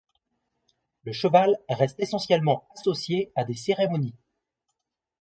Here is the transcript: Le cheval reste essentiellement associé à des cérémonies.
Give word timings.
Le 1.03 1.13
cheval 1.13 1.59
reste 1.69 1.99
essentiellement 1.99 2.67
associé 2.73 3.31
à 3.35 3.43
des 3.43 3.53
cérémonies. 3.53 4.15